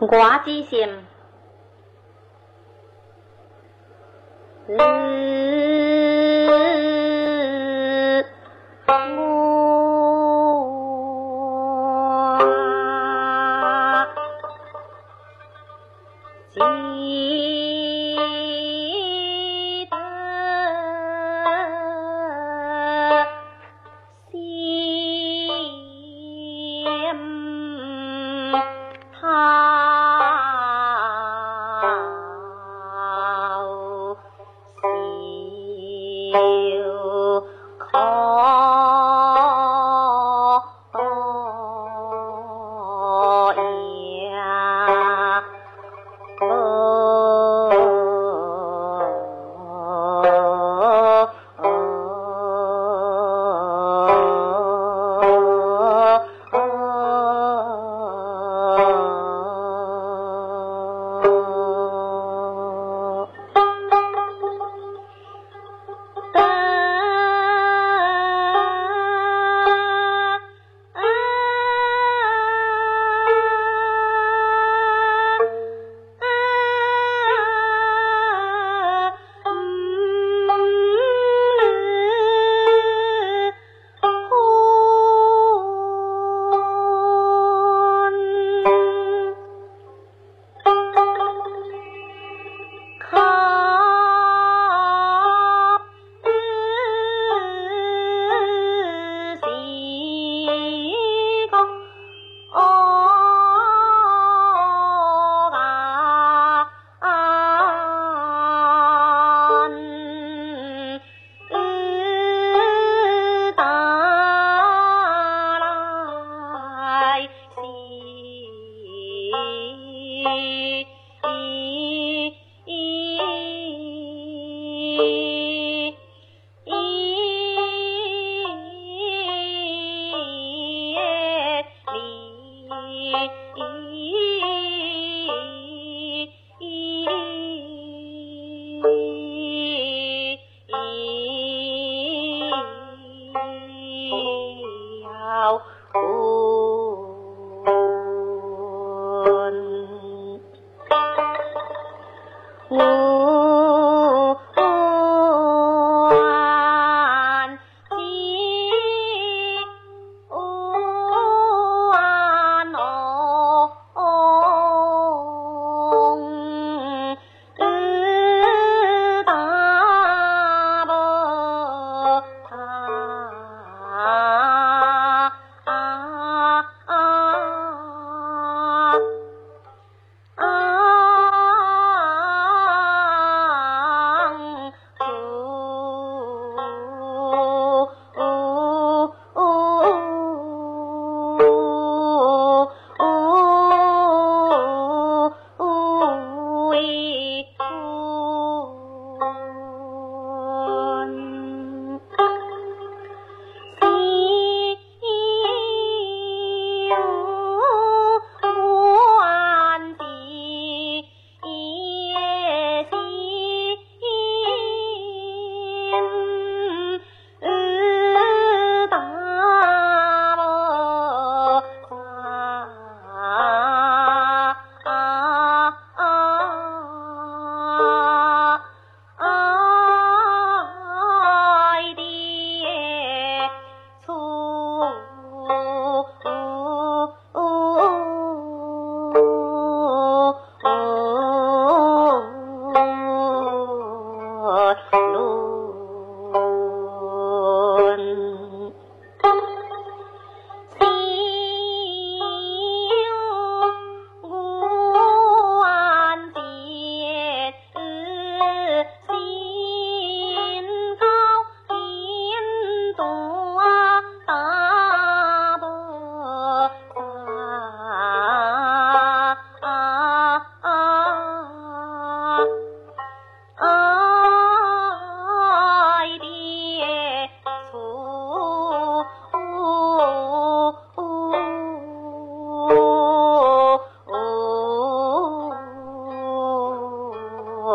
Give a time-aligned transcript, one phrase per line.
[0.00, 0.06] 我
[0.44, 0.88] 之心，
[4.68, 4.98] 我。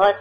[0.00, 0.16] what?